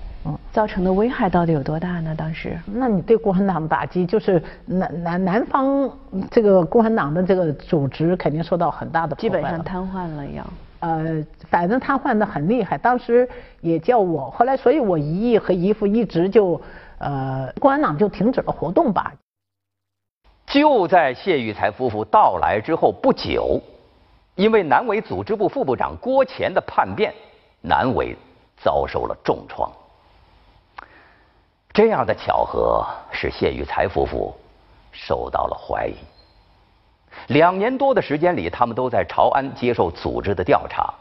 [0.53, 2.15] 造成的危害到底有多大呢？
[2.17, 2.57] 当时？
[2.65, 5.91] 那你对共产党的打击，就是南南南方
[6.31, 10.47] 这个共产党的这个组织肯定受到很大的基本上瘫痪了要。
[10.81, 13.29] 呃，反正瘫痪的很厉害，当时
[13.61, 16.61] 也叫我，后来所以我姨姨和姨父一直就，
[16.99, 19.13] 呃，共产党就停止了活动吧。
[20.47, 23.61] 就在谢玉才夫妇到来之后不久，
[24.35, 27.15] 因为南委组织部副部长郭乾的叛变，
[27.61, 28.17] 南委
[28.57, 29.71] 遭受了重创。
[31.73, 34.35] 这样的巧合使谢玉才夫妇
[34.91, 35.95] 受到了怀疑。
[37.29, 40.93] 两年多的时间里，他们都在朝安接受组织的调查。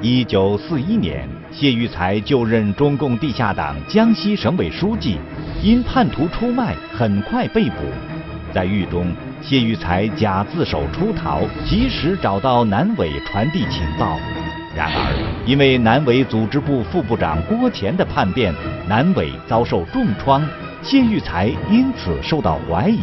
[0.00, 5.18] 一九四一年，谢玉才就任中共地下党江西省委书记，
[5.62, 7.76] 因叛徒出卖，很快被捕。
[8.52, 14.18] 在狱中，谢玉才假自首出逃，及时找到南委传递情报。
[14.74, 18.54] 然而，因为南委组织部副部长郭乾的叛变，
[18.86, 20.46] 南委遭受重创，
[20.82, 23.00] 谢玉才因此受到怀疑。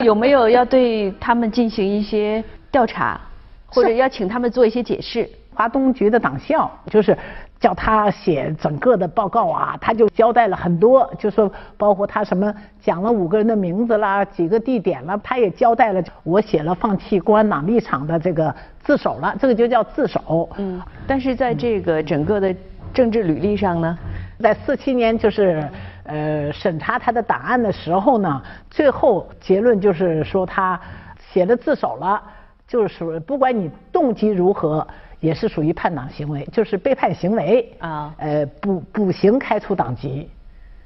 [0.00, 3.20] 有没有要对他们进行一些调查，
[3.66, 5.28] 或者要请他们做一些解释？
[5.54, 7.16] 华东局的党校就是
[7.58, 20.48] 叫他写整个的报告啊，他就交代了很多，就说包括他什么讲了五个人的名字啦，几个地点了，他也交代了我写了放弃国安党立场的这个自首了，这个就叫自首。
[20.58, 22.54] 嗯，但是在这个整个的
[22.94, 23.98] 政治履历上呢，
[24.38, 25.68] 在四七年就是。
[26.08, 30.80] 呃，审查他的档案的时候呢，最后结论就是说他
[31.32, 32.22] 写的自首了，
[32.66, 34.86] 就是属不管你动机如何，
[35.20, 38.14] 也是属于叛党行为，就是背叛行为啊。
[38.16, 40.30] 呃，补补刑开除党籍。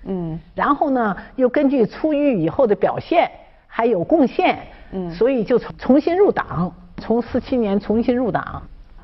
[0.05, 0.39] 嗯。
[0.57, 3.31] 然后呢，又根据出狱以后的表现
[3.69, 4.59] 还有贡献，
[4.91, 8.61] 嗯，所以就重重新入党，从四七年重新入党。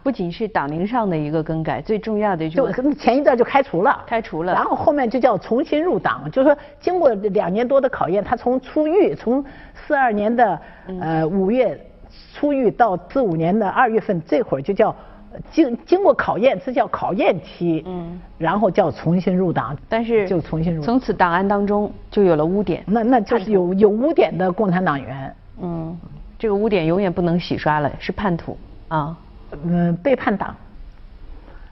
[0.08, 9.44] 不仅是党龄上的一个更改，最重要的就就前一段就开除了，开除了然后后面就叫重新入党，就是说经过两年多的考验，他从出狱，从
[9.74, 10.58] 四二年的
[10.98, 11.78] 呃五月
[12.32, 14.96] 出狱到四五年的二月份，这会儿就叫
[15.50, 25.94] 经经过考验，这叫考验期，嗯，然后叫重新入党，但是就重新入党，从此档案当中就有了污点，那那就是有有污点的共产党员，嗯，
[26.38, 28.56] 这个污点永远不能洗刷了，是叛徒
[28.88, 29.14] 啊，
[29.64, 30.54] 嗯，背叛党。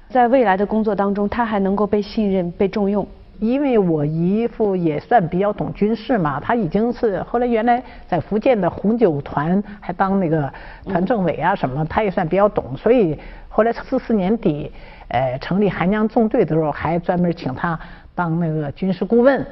[0.09, 3.07] 在未来的工作当中，他还能够被信任、被重用。
[3.39, 10.51] 因为我姨父也算比较懂军事嘛，他已经是后来原来在福建的红九团还当那个
[10.85, 13.19] 团政委啊什么，他也算比较懂，所以
[13.51, 14.73] 后来四四年底，
[15.09, 17.79] 呃，成立韩江纵队的时候，还专门请他
[18.15, 19.45] 当那个军事顾问。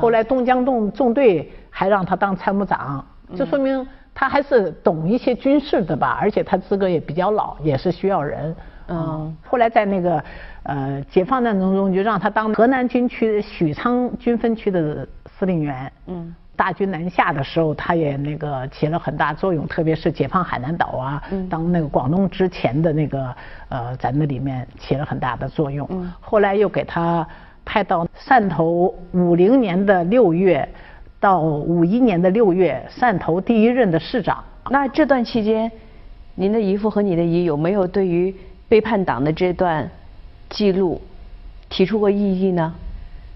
[0.00, 3.04] 后来东江纵纵队还让他当参谋长，
[3.36, 3.86] 这说明
[4.18, 8.52] 他还是懂一些军事的吧，而且他资格也比较老，也是需要人。
[8.88, 10.24] 嗯，后来在那个
[10.64, 15.92] 呃解放战争中，就让他当河南军区许昌军分区的司令员。
[16.06, 23.32] 嗯，大军南下的时候，他也那个起了很大作用，特别是解放海南岛啊，当那个广东之前的那个
[23.68, 25.86] 呃，在那里面起了很大的作用。
[25.92, 27.24] 嗯，后来又给他
[27.64, 30.68] 派到汕头，五零年的六月
[31.20, 34.42] 到五一年的六月，汕头第一任的市长。
[34.70, 35.70] 那这段期间，
[36.34, 38.34] 您的姨父和你的姨有没有对于
[38.68, 39.90] 背叛党的这段
[40.50, 41.00] 记录
[41.68, 42.72] 提出过异议呢？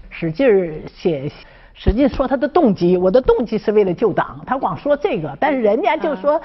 [0.09, 1.31] 使劲儿写，
[1.73, 2.95] 使劲说他的动机。
[2.95, 6.39] 我的动机是为了救党，他光说这个，但是人家就说，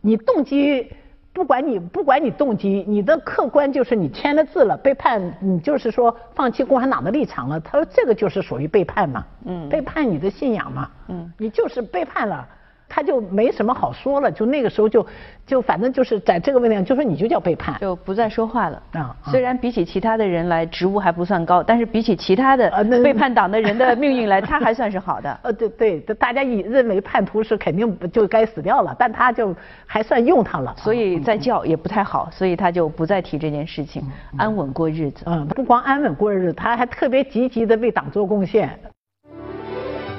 [0.00, 0.90] 你动机
[1.34, 7.58] 不管你不管你动机，你的客观就是你签了字了，背叛你就是说放弃共产党的立场了。
[7.58, 12.48] 他说这个就是属于背叛嘛，嗯，背叛你的信仰嘛，嗯，你就是背叛了。
[12.94, 15.04] 他就没什么好说了，就那个时候就
[15.44, 18.80] 就反正就是在这个问题上，就说你就叫背叛，就不再说话了。
[18.92, 22.70] 啊，虽然比起其他的人来，职务还不算高，但是比起其他的
[23.02, 25.36] 背叛党的人的命运来，他还算是好的。
[25.42, 29.52] 呃，对对，大家以认为叛徒是肯定就该死掉了，但他就
[29.86, 30.72] 还算用他了。
[30.78, 34.04] 所以再叫也不太好，所以他就不再提这件事情，
[34.38, 35.24] 安稳过日子。
[35.26, 38.70] 嗯，不光安稳过日子，他还特别积极的为党做贡献。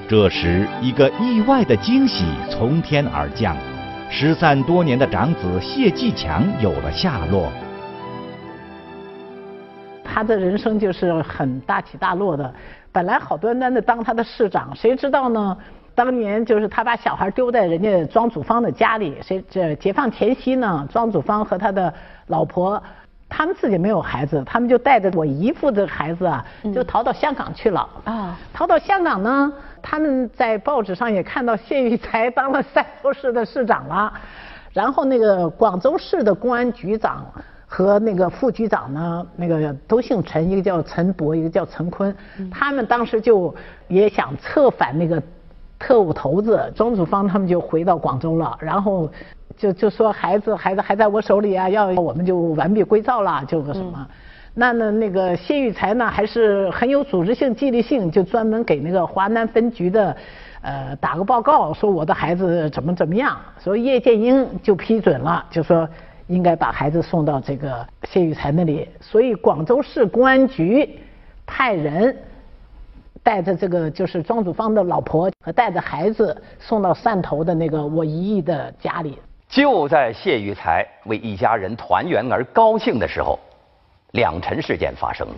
[0.07, 3.57] 这时，一个意外的惊喜从天而降，
[4.07, 7.51] 失散多年的长子谢继强有了下落。
[10.03, 12.53] 他的人生就是很大起大落的，
[12.91, 15.57] 本来好端端的当他的市长，谁知道呢？
[15.95, 20.87] 当年就是他把小孩丢在人家庄祖芳的家里，谁这解放前夕呢？
[20.91, 21.91] 庄祖芳和他的
[22.27, 22.81] 老婆。
[23.27, 27.89] 他们自己没有孩子，他们就带着我姨父的孩子啊，就逃到香港去了。
[28.03, 29.51] 啊，逃到香港呢，
[29.87, 34.11] 他们在报纸上也看到谢玉才当了汕头市的市长了，
[34.73, 37.23] 然后那个广州市的公安局长
[37.67, 42.13] 和那个副局长呢，那个都姓陈，一个叫陈博，一个叫陈坤，
[42.49, 43.53] 他们当时就
[43.87, 45.21] 也想策反那个
[45.77, 49.07] 特务头子庄祖芳，他们就回到广州了，然后。
[49.57, 54.05] 就就说孩子孩子还在我手里啊，要我们就完璧归赵了，就个什么？
[54.57, 60.15] 那呢那个谢玉才呢还是很有组织性、纪律性，就专门给那个华南分局的
[60.61, 63.37] 呃打个报告，说我的孩子怎么怎么样。
[63.59, 65.87] 所以叶剑英就批准了，就说
[66.27, 68.87] 应该把孩子送到这个谢玉才那里。
[69.01, 70.99] 所以广州市公安局
[71.45, 72.15] 派人
[73.21, 79.17] 带着这个就是庄祖芳的老婆和带着孩子送到汕头的那个我姨姨的家里。
[79.49, 83.37] 就在谢玉才为一家人团圆而高兴的时候，
[84.15, 85.35] 两陈事件发生了。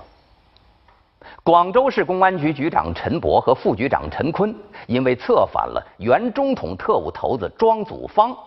[1.44, 8.38] 广州市公安局局长陈伯和副局长陈坤因为策反了原中统特务头子庄祖芳，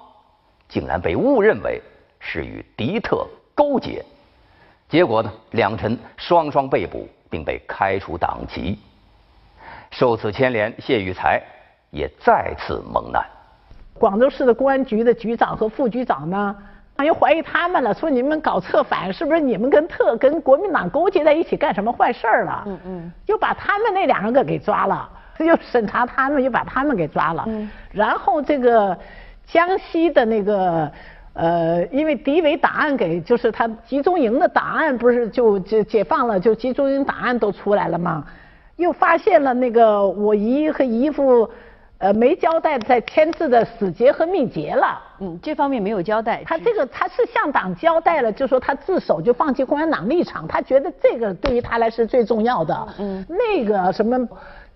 [0.68, 1.80] 竟然被误认为
[2.20, 4.04] 是与敌特勾结，
[4.88, 8.78] 结果呢，两陈双双被捕，并被开除党籍。
[9.90, 11.42] 受此牵连，谢玉才
[11.90, 13.24] 也再次蒙难。
[13.94, 16.56] 广州市的公安局的局长和副局长呢，
[16.98, 22.62] 又怀疑他们了，说你们搞策反，是不是你们跟特跟国民党勾结在一起干什么坏事了？
[22.66, 25.08] 嗯嗯，又把他们那两个给抓了，
[25.40, 27.44] 又审查他们，又把他们给抓了。
[27.46, 28.94] 嗯，然后这个
[29.46, 30.92] 江西的那个
[31.32, 38.22] 呃，因为敌伪档案给就是他集中营的档案不是就就解放了，就集中营档案都出来了嘛？
[38.76, 41.48] 又发现了那个我姨和姨父。
[42.00, 44.98] 呃，没交代在签字的死结和密结了。
[45.20, 46.42] 嗯，这方面没有交代。
[46.46, 52.88] 他这个他是向党交代了，就说他自首就放弃共产党立场，他觉得这个对于他来是最重要的。
[52.98, 54.26] 嗯，那个什么，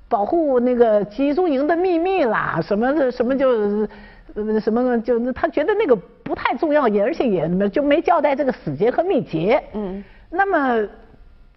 [0.06, 3.48] 保护那个集中营的秘密啦，什么的什么就
[4.34, 9.64] 呃什么就他觉得那个不太重要，也而且也就没交代这个死结和密结。
[9.72, 10.86] 嗯，那么。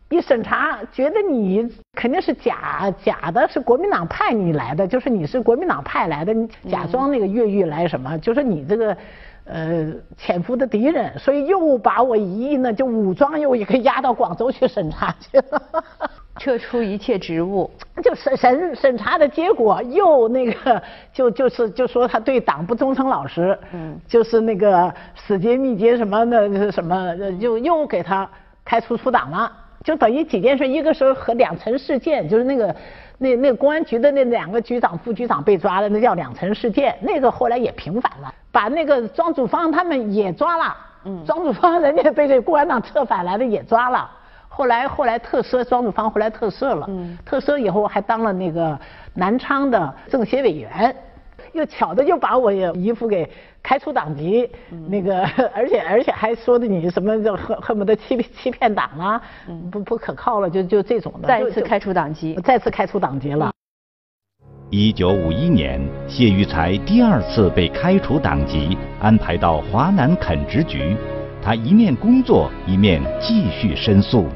[0.09, 8.97] 一审查觉得你肯定是假假的，是国民党派你来的，就是你是国民党派来的，你假装那个越狱来什么，就是你这个
[9.43, 15.61] 呃潜伏的敌人，所以又把我一亿呢就武装又给押到广州去审查去了，
[16.39, 17.69] 撤出一切职务，
[18.01, 28.29] 就审审审查的结果又那个就就是就说他对党不忠诚老实，嗯，就是那个死结密结什么的什么，又又给他
[28.63, 29.51] 开除出党了。
[29.83, 32.75] 就等于几件事，一个是和两层事件，就是那个
[33.17, 36.95] 那那公安局的那两个局长、副局长被抓了，那叫两层事件。
[37.01, 40.77] 那个后来也平反了，把那个庄主芳他们也抓了。
[41.05, 44.09] 嗯，庄主芳人家被这共产党策反来的也抓了。
[44.49, 46.85] 后来后来特赦，庄主芳后来特赦了。
[46.89, 48.77] 嗯，特赦以后还当了那个
[49.13, 50.93] 南昌的政协委员。
[51.53, 53.27] 又巧的就把我姨夫给
[53.67, 54.49] 开除党籍，
[54.87, 59.21] 那个 而且而且还说的你什么就恨恨不得欺欺骗党啊，
[59.69, 61.27] 不不可靠了，就就这种的。
[61.27, 63.51] 再次开除党籍，再次开除党籍了。
[64.69, 70.95] 一九五一年，谢玉才第二次被开除党籍，安排到华南垦殖局，
[71.41, 74.27] 他一面工作一面继续申诉。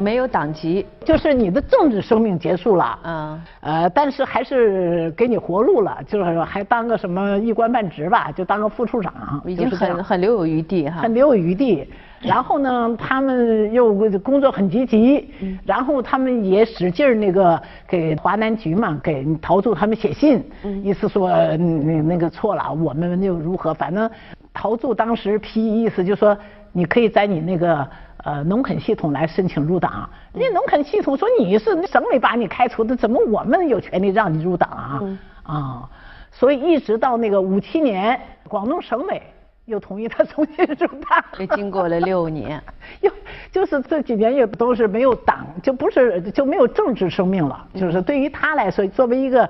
[0.00, 2.98] 没有党籍，就是你的政治生命结束了。
[3.04, 11.00] 嗯，呃，但是还是给你活路了，就是还当个什么一官半职吧，就当个副处长，已经很很留有余地哈。
[11.02, 11.88] 很留有余地。
[12.18, 15.28] 然后呢，他们又工作很积极，
[15.66, 20.42] 然后他们也使劲那个给华南局嘛，给陶铸他们写信，
[20.82, 23.74] 意思说那那个错了，我们又如何？
[23.74, 24.10] 反正
[24.54, 26.36] 陶铸当时批意思就说，
[26.76, 27.88] 你可以在你那个。
[28.24, 35.00] 呃，农垦系统来申请入党，那农垦系统说你是省委把你开除的，怎么我们有权利让你入党啊？
[35.44, 35.88] 啊，
[36.32, 39.22] 所以一直到那个五七年，广东省委
[39.66, 41.24] 又同意他重新入党。
[41.38, 42.60] 又经过了六年，
[43.00, 43.12] 又
[43.52, 47.64] 就是这几年也都是没有党，就不是就没有政治生命了。
[47.74, 49.48] 就是对于他来说，作为一个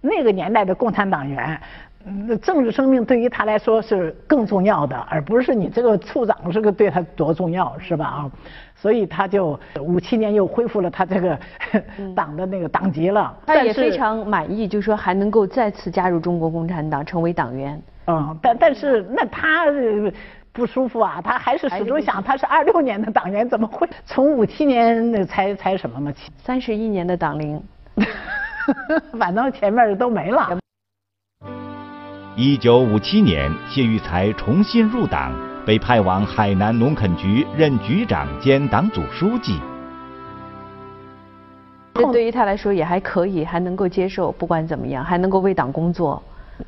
[0.00, 1.60] 那个年代的共产党员。
[2.26, 8.04] 那政治生命对于他来说是更重要的，而不是你这个处长这个对他多重要，是吧？
[8.04, 8.30] 啊，
[8.74, 11.38] 所以他就五七年又恢复了他这个
[12.14, 13.34] 党的那个党籍了。
[13.46, 17.80] 他也非常满意，就说还能够再次加入中国共产党，成为党员。
[18.06, 19.64] 嗯，但但是那他
[20.52, 26.12] 不舒服啊，他还是始终想他是二六年的党员，怎么会从五七年那才才什么嘛？
[26.36, 27.62] 三十一年的党龄，
[29.18, 30.58] 反正前面都没了。
[32.36, 35.32] 一九五七年，谢玉才重新入党，
[35.64, 39.60] 被派往海南农垦局任局长兼党组书记。
[41.94, 44.32] 这对于他来说也还可以，还能够接受。
[44.32, 46.20] 不管怎么样，还能够为党工作。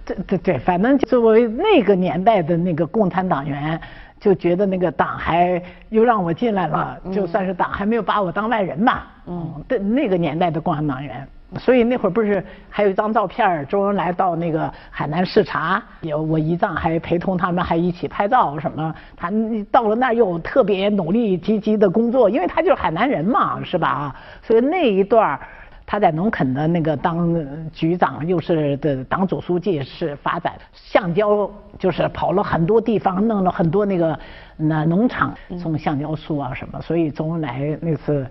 [0.04, 3.80] 对对对，反正作为那个年代的那个共产党员，
[4.20, 9.08] 就觉得那个党还又让我进来了，就算是党还没有把我当外人吧。
[9.26, 11.26] 嗯，对，那个年代的共产党员。
[11.58, 18.92] 所以那会儿不是还有一张照片周恩来到那个海南视察，有我姨丈还陪同他们，还一起拍照什么。
[19.16, 19.30] 他
[19.70, 24.14] 到了那儿又特别努力积极的工作，因为他就是海南人嘛，是吧？
[24.42, 25.38] 所以那一段
[25.86, 27.32] 他在农垦的那个当
[27.70, 34.18] 局长，又是的党组书记，是发展橡胶，就是跑了很多地方，弄了很多那个
[34.56, 35.32] 那农场
[35.62, 36.80] 种橡胶树啊什么。
[36.80, 38.26] 所以周恩来那次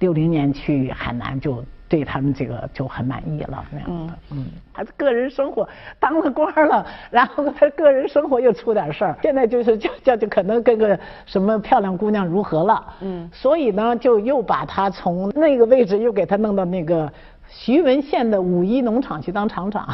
[0.00, 1.64] 六零年去海南就。
[1.88, 4.12] 对他们这个就很满意了，那样的。
[4.30, 5.68] 嗯，他个人生活
[5.98, 12.84] 当了官了，然后他个人生活又出点事儿，现在就是就就就可能跟个什么漂亮姑娘如何了。
[13.00, 17.10] 嗯，所以呢，就又把他从那个位置又给他弄到那个。
[17.48, 19.88] 徐闻县的五一农场去当厂长，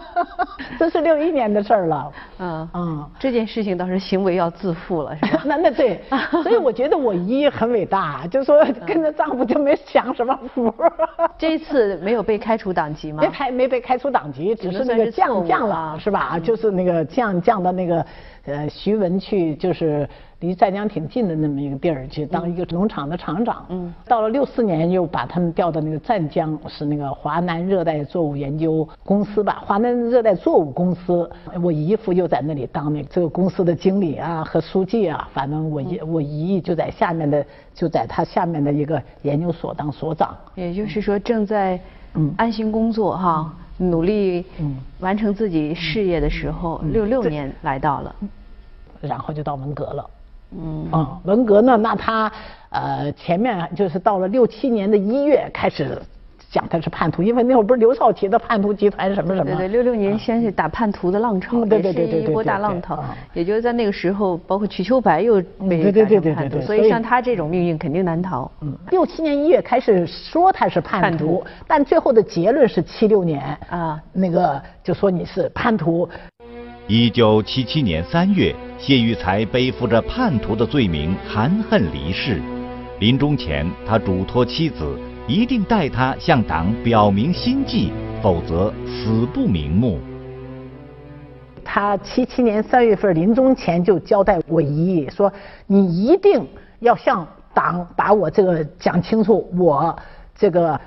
[0.78, 2.12] 这是六一年的事儿了。
[2.38, 5.42] 嗯嗯，这件事情倒是行为要自负了，是吧？
[5.46, 6.00] 那那对，
[6.42, 10.72] 所以我觉得我姨很伟大，就说跟着丈夫就没享什么福。
[11.38, 13.22] 这一次没有被开除党籍吗？
[13.22, 16.38] 没开，没被开除党籍，只是那个降降了，是吧？
[16.42, 18.04] 就是那个降降到那个
[18.46, 20.08] 呃徐闻去，就是。
[20.40, 23.64] 离湛江挺近的那么一个地儿去当一个农场的厂长。
[23.70, 23.92] 嗯。
[24.06, 29.62] 到了六四年，又把他们调到那个湛江，是那个华南热带作物研究公司吧？
[29.64, 31.28] 华南热带作物公司，
[31.62, 35.26] 我姨夫又在那里当那个这个公司的经理啊和书记啊。
[35.32, 40.36] 反正我姨我姨就在下面的，就在他下面的一个研究所当所长。
[40.54, 41.80] 也就是说，正在
[42.12, 48.14] 嗯安心工作哈，努力嗯完成自己事业的时候，六六年来到了，
[49.00, 50.10] 然后就到文革了。
[50.56, 51.76] 嗯啊，文革呢？
[51.76, 52.30] 那他
[52.70, 56.00] 呃前面就是到了六七年的一月开始
[56.52, 59.56] 讲他是叛徒，因为那会儿不是刘少奇的叛徒集团什么什么。
[59.56, 63.04] 对对，六六年先是打叛徒的浪潮，对对对对一波大浪淘。
[63.34, 68.48] 也就是在那个时候，包括瞿秋白又被打成叛徒，所以像他这种命运肯定难逃。
[68.60, 76.08] 嗯，六七年一月开始说他是叛徒，但最后的结论是七六年啊，那个就说你是叛徒。
[76.88, 82.40] 一九七七年三月，谢玉才背负着叛徒的罪名含恨离世。
[83.00, 87.90] 临终前，他嘱托妻子一定代他向党表明心迹，
[88.22, 89.98] 否则死不瞑目。
[91.64, 95.32] 他七七年三月份临终前就交代我姨说
[95.66, 96.46] ：“你一定
[96.78, 99.98] 要向党把我这个讲清楚，我
[100.36, 100.80] 这个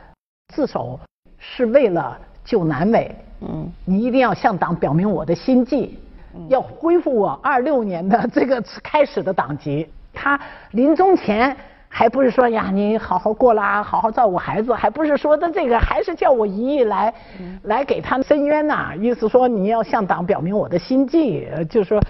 [0.53, 0.97] 自首
[1.37, 5.99] 是为了救南美。”嗯，你一定要向党表明我的心迹，
[6.47, 9.87] 要恢复我二六年的这个开始的党籍。
[10.13, 10.39] 他
[10.71, 11.55] 临终前
[11.87, 17.13] 还不是说呀，你好好过啦，好好照顾孩子，还不是说的这个，还是叫我姨姨来，
[17.63, 18.93] 来给他申冤呐。
[18.99, 22.01] 意思说你要向党表明我的心迹，就是说。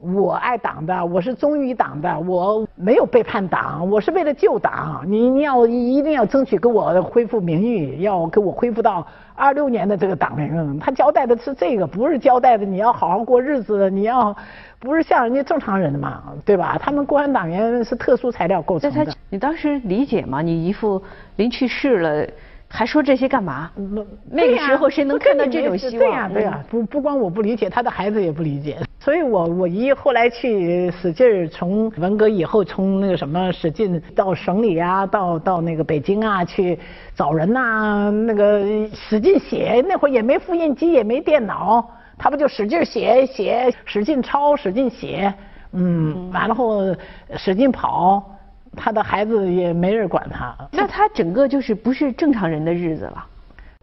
[0.00, 5.02] 我爱党的，我是忠于党的，我没有背叛党，我是为了救党。
[5.04, 10.78] 你你要一定要争取给我恢复名誉，要给我恢复到二六年的这个党名。
[10.78, 14.36] 他交代的是这个，不是交代的你要好好过日子，你要
[14.78, 16.78] 不是像人家正常人嘛，对吧？
[16.80, 19.12] 他们共产党员是特殊材料构成的。
[19.30, 20.40] 你当时理解吗？
[20.40, 21.02] 你姨父
[21.34, 22.26] 临去世了。
[22.70, 23.70] 还说这些干嘛？
[23.74, 25.98] 那那个时候谁能看到这种希望？
[25.98, 28.76] 对呀，对呀，不不光我不理解，他的孩子也不理解。
[29.00, 36.78] 所以我我姨后来去使劲儿从文革以后从那个什么使劲到省里啊，到到那个北京啊去
[37.14, 38.62] 找人呐，那个
[38.92, 39.82] 使劲写。
[39.88, 41.88] 那会儿也没复印机，也没电脑，
[42.18, 45.32] 他不就使劲写写，使劲抄，使劲写，
[45.72, 46.94] 嗯，完了后
[47.36, 48.34] 使劲跑。
[48.78, 53.26] 他的孩子也没人管他，那他整个就是不是正常人的日子了。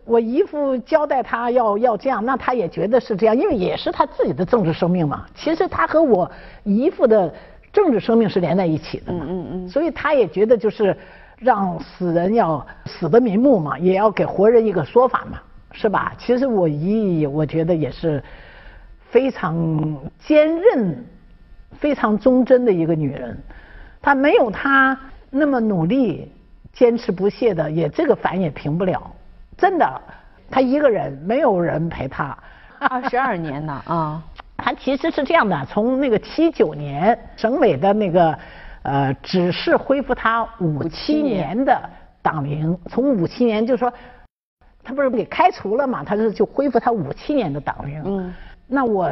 [0.06, 5.26] 我姨父交代他要要这样，那他也觉得是这样，因为也是他自己的政治生命嘛。
[5.36, 6.32] 其实他和我
[6.64, 7.34] 姨父的
[7.74, 9.26] 政治生命是连在一起的嘛。
[9.28, 9.70] 嗯嗯。
[9.70, 10.96] 所以他也觉得就是
[11.38, 15.40] 让死人要死得瞑目嘛，也要给活人一个说法嘛，
[15.72, 16.14] 是吧？
[16.18, 18.24] 其实我姨我觉得也是
[19.10, 21.04] 非常坚韧、
[21.80, 23.36] 非常忠贞的一个女人。
[24.06, 24.96] 他没有他
[25.32, 26.32] 那么努力、
[26.72, 29.02] 坚持不懈的，也这个反也平不了。
[29.58, 30.02] 真的，
[30.48, 32.38] 他一个人没有人陪他。
[32.78, 34.24] 二十二年呢啊！
[34.58, 38.38] 他其实是这样的，从那个七九年省委的那个
[38.84, 41.90] 呃指示恢复他五七年的
[42.22, 43.92] 党龄，从五七年就说
[44.84, 48.04] 他不是给开除了嘛，他是就恢复他五七年的党龄。
[48.06, 48.32] 嗯，
[48.68, 49.10] 那我。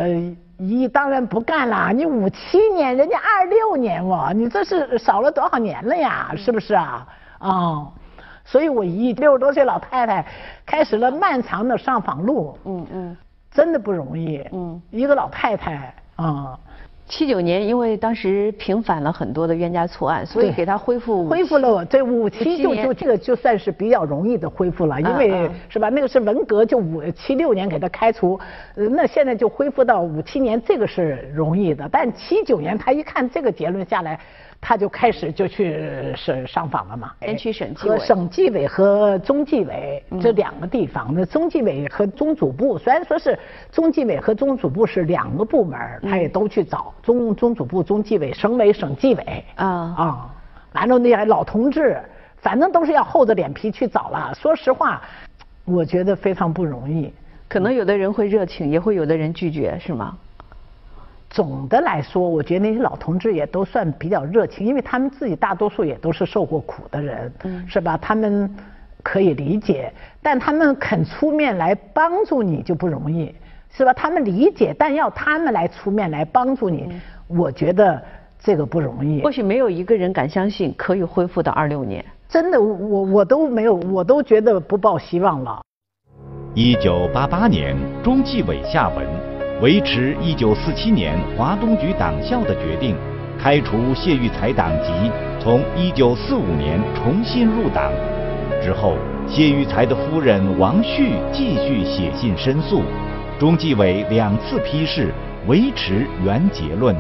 [0.58, 6.32] 姨当然不干了，你五七年，人家二六年哦，你这是少了多少年了呀？
[6.38, 7.08] 是不是啊？
[7.40, 7.88] 啊，
[8.46, 10.26] 所以我姨六十多岁老太太
[10.66, 12.58] 开始了漫长的上访路。
[12.66, 13.18] 嗯嗯，
[13.52, 14.46] 真的不容易。
[14.52, 16.58] 嗯，一个老太太啊。
[17.16, 21.86] 七九年，因为当时平反了很多的冤家错案，所以给他恢复恢复了。
[21.86, 25.90] 这五七就就这个就算是比较容易的恢复了，因为是吧？
[25.90, 28.40] 那个是文革，就五七六年给他开除，
[28.74, 31.88] 那现在就恢复到五七年，这个是容易的。
[31.92, 34.20] 但七九年他一看这个结论下来。
[34.66, 41.14] 他就开始就去是上访了嘛，先去省纪委、省纪委和中纪委这两个地方。
[41.14, 43.38] 那中纪委和中组部虽然说是
[43.74, 50.36] 中纪委和中组部是两个部门，他也都去找中中组部、中纪委、省委、省纪委啊啊，
[50.72, 52.02] 完了那些老同志，
[52.38, 54.34] 反正都是要厚着脸皮去找了。
[54.34, 55.02] 说实话，
[55.66, 57.12] 我觉得非常不容易。
[57.50, 60.18] 可能有的人会热情，也会有的人拒绝，是吗？
[61.34, 67.34] 总的来说，我觉得那些老同志也都算比较热情，因为他们自己大多数也都是受过苦的人，
[67.68, 67.98] 是吧？
[67.98, 68.48] 他们
[69.02, 73.34] 可以理解，但他们肯出面来帮助你就不容易，
[73.72, 73.92] 是吧？
[73.92, 76.88] 他们理解，但要他们来出面来帮助你，
[77.28, 78.00] 我觉得
[78.40, 79.24] 这个不容易。
[79.24, 82.06] 或许没有一个人敢相信可以恢复到二六年。
[82.30, 85.64] 真的，我我都没有，我都觉得不抱希望了。
[86.54, 89.33] 一九八八年，中纪委下文。
[89.64, 92.98] 维持1947年华东局党校的决定，
[93.40, 94.92] 开除谢玉才党籍，
[95.40, 97.90] 从1945年重新入党。
[98.62, 102.82] 之后，谢玉才的夫人王旭继续写信申诉，
[103.40, 105.14] 中纪委两次批示，
[105.48, 106.94] 维持原结论。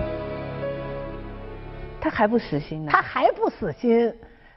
[1.99, 2.89] 他还不死心呢？
[2.89, 4.09] 他还不死心，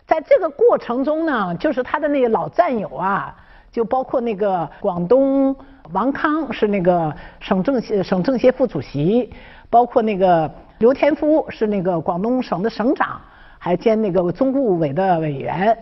[0.06, 3.34] 在这个过程中呢，就是他的那个老战友啊，
[3.76, 5.54] 就包括那个广东。
[5.92, 9.30] 王康是那个省政协省政协副主席，
[9.70, 13.20] 包括那个刘天夫是那个广东省的省长，
[13.56, 15.78] 还兼那个中顾委的委员，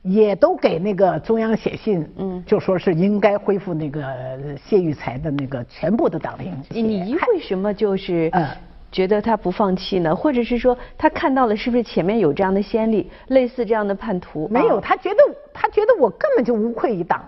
[0.00, 4.02] 也都给那个中央写信，嗯，就说是应该恢复那个
[4.64, 6.56] 谢玉才的那个全部的党龄。
[6.70, 8.32] 你为什么就是
[8.96, 10.16] 觉得他不放弃呢？
[10.16, 14.48] 或者是说他看到了是不是前面有这样的先例，类似这样的叛徒？
[14.50, 15.22] 没有，他觉得
[15.52, 17.22] 他觉得我根本就无愧于党，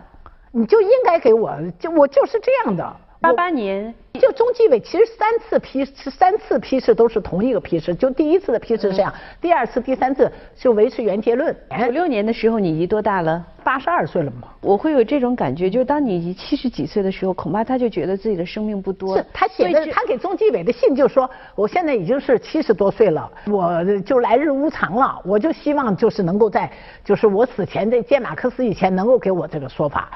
[0.51, 2.97] 你就应该给我，就我就是这样的。
[3.21, 11.55] 八八年，就中纪委其实三次批是三次批示都是同一个批示，就第一次的批示是这样，第二次、第三次就维持原结论。
[11.81, 13.45] 九六年的时候，你姨多大了？
[13.65, 14.49] 八十二岁了嘛。
[14.61, 19.17] 我会有这种感觉，就是当你姨七十几岁的时候，恐怕他就觉得自己的生命不多。
[19.17, 26.71] 是他写的，他给中纪委的信就说，我现在已经是七十多岁了，我就来日无常了，我就希望就是能够在
[27.05, 30.09] 就是我死前在见马克思以前，能够给我这个说法。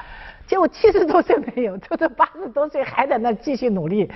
[0.45, 4.11] 结果七十多岁没有，就这八十多岁还在那继续努力，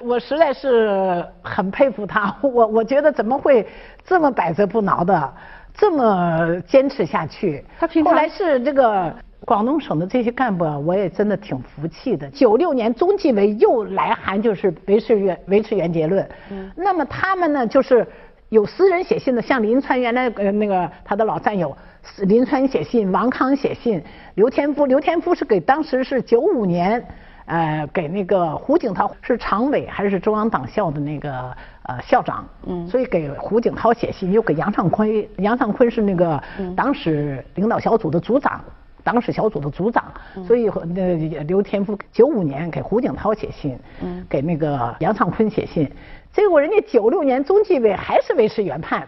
[0.00, 2.34] 我实在是很佩服他。
[2.42, 3.66] 我我觉得怎么会
[4.04, 5.34] 这么百折不挠的，
[5.74, 7.64] 这么坚持下去？
[7.78, 9.12] 他后来是这个
[9.46, 12.28] 广东省的这些干部，我也真的挺服气的。
[12.28, 16.28] 九六年中纪委又来函，就是维持原维持原结论。
[16.50, 16.70] 嗯。
[16.76, 18.06] 那么他们呢，就是
[18.50, 21.74] 有私人写信的，像林川原来呃那个他的老战友。
[22.22, 24.02] 林川写信，王康写信，
[24.34, 27.02] 刘天夫，刘天夫是给当时是九五年，
[27.46, 36.42] 呃，给那个胡锦涛是常委还是中央党校的那个呃校长，嗯，所以给胡锦涛写信，又给杨尚昆，杨尚昆是那个
[36.76, 38.60] 党史领导小组的组长，
[39.02, 40.04] 党史小组的组长，
[40.46, 45.90] 所以那刘天夫九五年给胡锦涛写信，嗯，给那个杨尚昆写信，
[46.32, 49.06] 结果人家九六年中纪委还是维持原判，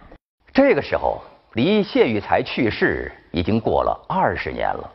[0.52, 1.22] 这个时候。
[1.54, 4.90] 离谢玉才去世已经过了二十年了，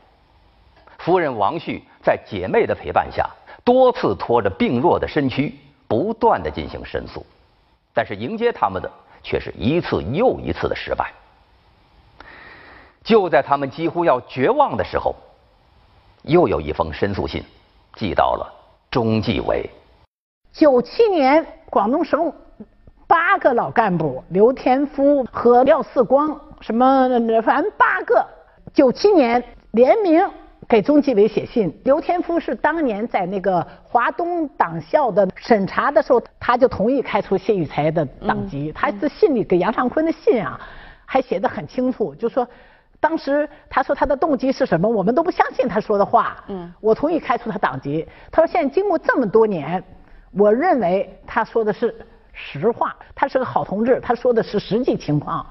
[0.97, 3.30] 夫人王旭在姐妹的陪伴下，
[3.64, 5.55] 多次拖着病弱的身躯，
[5.88, 7.24] 不断的进行申诉，
[7.93, 8.91] 但是迎接他们的
[9.22, 11.14] 却是一次又一次的失败。
[13.03, 15.16] 就在他们几乎要绝望的时候，
[16.24, 17.43] 又有一封申诉信
[17.93, 18.51] 寄到了
[18.89, 19.70] 中纪委。
[20.51, 22.34] 九七年，广东省
[23.05, 26.38] 八个老干部刘天夫和廖四光。
[26.62, 27.08] 什么？
[27.43, 28.26] 反正八个，
[28.74, 30.28] 九七年联名
[30.68, 31.74] 给中纪委写信。
[31.84, 38.72] 刘天夫是当年在那个华东党校的审查的时候，他就同意开除谢玉才的党籍。
[38.74, 40.60] 他是信里给杨尚昆的信啊，
[41.05, 42.45] 还写的很清楚，就说
[42.99, 46.43] 当时他说他的动机是什么，我们都不相信他说的话。
[46.47, 48.08] 嗯，我同意开除他党籍。
[48.32, 49.82] 他说现在经过这么多年，
[50.34, 51.95] 我认为他说的是
[52.34, 55.45] 实话，他是个好同志，他说的是实际情况。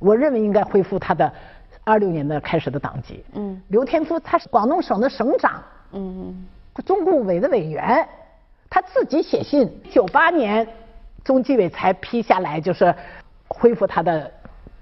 [0.00, 1.32] 我认为应该恢复他的
[1.84, 3.24] 二六年的开始的党籍。
[3.34, 6.44] 嗯，刘天夫他是广东省的省长，嗯，
[6.84, 8.08] 中共委的委员，
[8.68, 10.66] 他自己写信，九八年
[11.22, 12.92] 中纪委才批下来，就是
[13.46, 14.30] 恢复他的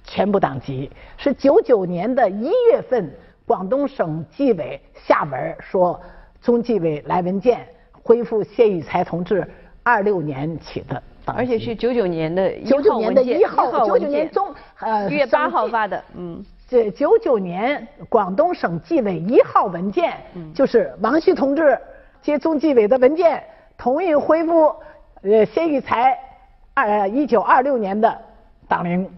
[0.04, 0.90] 全部党籍。
[1.16, 3.12] 是九九年的一月份，
[3.44, 6.00] 广东省纪委下文说，
[6.40, 7.66] 中纪委来文件
[8.02, 9.46] 恢复谢玉才同志
[9.82, 11.02] 二六年起的。
[11.30, 14.46] 而且是九九年的九九年的一号，九九年中
[14.80, 20.16] 呃月八号发的，嗯，这九九年广东省纪委一号文件，
[20.54, 21.78] 就是王旭同志
[22.22, 23.42] 接中纪委的文件，
[23.76, 24.74] 同意恢复
[25.22, 26.18] 呃谢玉才
[26.74, 28.16] 二一九二六年的
[28.68, 29.10] 党龄，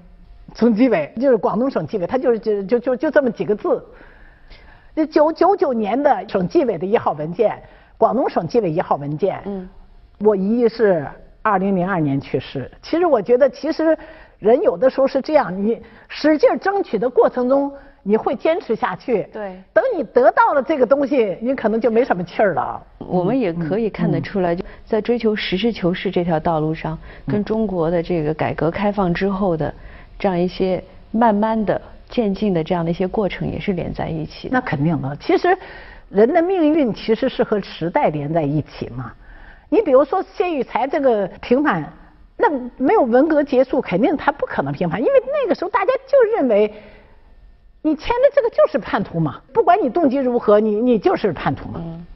[0.55, 3.85] 中纪委就是广东省纪委，他就是就就就就这么几个字。
[4.95, 7.63] 这九九九年的省纪委的一号文件，
[7.99, 9.69] 广东省纪委一号文件，嗯，
[10.21, 11.07] 我姨是。
[11.43, 12.71] 二零零二年去世。
[12.83, 13.97] 其实我觉得，其实
[14.41, 17.71] 人有的时候是这样，你使劲争取的过程中，
[18.03, 19.29] 你会坚持下去。
[19.33, 19.63] 对。
[19.73, 22.83] 等你得到了这个东西，你可能就没什么气儿了。
[22.99, 29.73] 我们也可以看得出来，就在追求实事求是这条道路上，跟中国的这个改革开放之后的
[30.19, 34.49] 这样一些慢慢的渐进的这样的一些过程，也是连在一起。
[34.51, 35.15] 那肯定的。
[35.17, 35.55] 其实
[36.09, 39.13] 人的命运其实是和时代连在一起嘛。
[39.69, 41.93] 你比如说谢玉才这个平反，
[42.41, 46.73] 那没有文革结束，肯定他不可能平反，因为那个时候大家就认为，
[47.83, 51.81] 你签的这个就是叛徒嘛，不管你动机如何，你你就是叛徒嘛。
[51.85, 52.07] 嗯。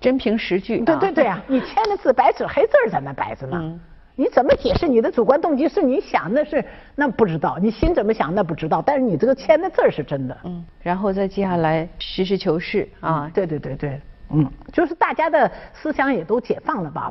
[0.00, 0.78] 真凭实据。
[0.84, 3.80] 对对对啊，你签的字白纸黑字在那摆着呢，
[4.14, 10.38] 你怎么解释你的主观动机是你想的是那不知道，你心怎么想那不知道，但是你这个签的字是真的。
[10.44, 10.64] 嗯。
[10.80, 13.28] 然后再接下来实事求是啊。
[13.34, 14.00] 对对对对。
[14.30, 17.10] 嗯，就是大家的思想也都解放了吧。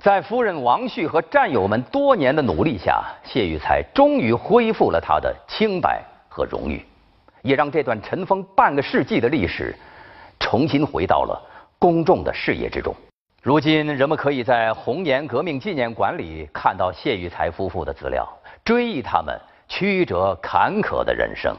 [0.00, 6.82] 在夫人王旭和战友们多年的努力下，谢玉才终于恢复了他的清白和荣誉，
[7.42, 9.76] 也让这段尘封半个世纪的历史
[10.38, 11.38] 重新回到了
[11.78, 12.94] 公众的视野之中。
[13.42, 18.26] 如今，人们可以在红岩革命纪念馆里看到谢玉才夫妇的资料，
[18.64, 19.38] 追忆他们
[19.68, 21.54] 曲折坎坷的人生。